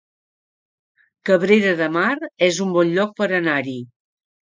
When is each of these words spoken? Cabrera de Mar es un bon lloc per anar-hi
Cabrera 1.31 1.75
de 1.83 1.91
Mar 1.99 2.17
es 2.51 2.61
un 2.69 2.75
bon 2.81 2.93
lloc 2.99 3.17
per 3.23 3.33
anar-hi 3.45 3.81